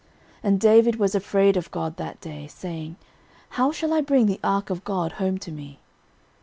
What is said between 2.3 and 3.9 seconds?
saying, How